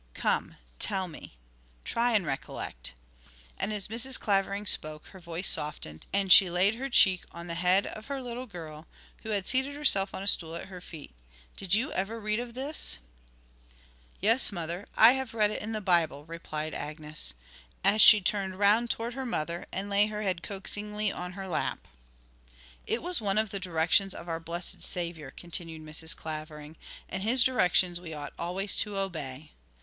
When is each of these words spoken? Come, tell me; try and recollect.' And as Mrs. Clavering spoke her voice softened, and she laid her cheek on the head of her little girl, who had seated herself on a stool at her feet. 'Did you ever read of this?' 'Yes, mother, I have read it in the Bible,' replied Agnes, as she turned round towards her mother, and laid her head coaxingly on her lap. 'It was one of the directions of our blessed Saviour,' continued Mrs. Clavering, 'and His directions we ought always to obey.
Come, 0.15 0.55
tell 0.79 1.07
me; 1.07 1.37
try 1.85 2.13
and 2.13 2.25
recollect.' 2.25 2.93
And 3.59 3.71
as 3.71 3.87
Mrs. 3.87 4.19
Clavering 4.19 4.65
spoke 4.65 5.05
her 5.09 5.19
voice 5.19 5.47
softened, 5.47 6.07
and 6.11 6.31
she 6.31 6.49
laid 6.49 6.73
her 6.73 6.89
cheek 6.89 7.23
on 7.31 7.45
the 7.45 7.53
head 7.53 7.85
of 7.85 8.07
her 8.07 8.19
little 8.19 8.47
girl, 8.47 8.87
who 9.21 9.29
had 9.29 9.45
seated 9.45 9.75
herself 9.75 10.15
on 10.15 10.23
a 10.23 10.27
stool 10.27 10.55
at 10.55 10.69
her 10.69 10.81
feet. 10.81 11.13
'Did 11.55 11.75
you 11.75 11.91
ever 11.93 12.19
read 12.19 12.39
of 12.39 12.55
this?' 12.55 12.97
'Yes, 14.19 14.51
mother, 14.51 14.87
I 14.97 15.11
have 15.13 15.35
read 15.35 15.51
it 15.51 15.61
in 15.61 15.71
the 15.71 15.81
Bible,' 15.81 16.25
replied 16.25 16.73
Agnes, 16.73 17.35
as 17.83 18.01
she 18.01 18.21
turned 18.21 18.57
round 18.57 18.89
towards 18.89 19.13
her 19.15 19.23
mother, 19.23 19.67
and 19.71 19.87
laid 19.87 20.07
her 20.07 20.23
head 20.23 20.41
coaxingly 20.41 21.11
on 21.11 21.33
her 21.33 21.47
lap. 21.47 21.87
'It 22.87 23.03
was 23.03 23.21
one 23.21 23.37
of 23.37 23.51
the 23.51 23.59
directions 23.59 24.15
of 24.15 24.27
our 24.27 24.39
blessed 24.39 24.81
Saviour,' 24.81 25.29
continued 25.29 25.83
Mrs. 25.83 26.17
Clavering, 26.17 26.75
'and 27.07 27.21
His 27.21 27.43
directions 27.43 28.01
we 28.01 28.15
ought 28.15 28.33
always 28.39 28.75
to 28.77 28.97
obey. 28.97 29.51